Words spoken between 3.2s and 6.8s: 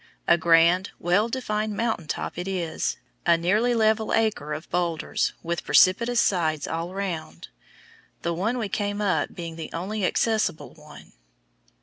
a nearly level acre of boulders, with precipitous sides